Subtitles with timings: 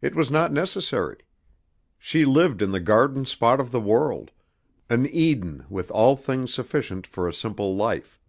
[0.00, 1.16] It was not necessary.
[1.98, 4.30] She lived in the garden spot of the world,
[4.88, 8.20] an Eden with all things sufficient for a simple life.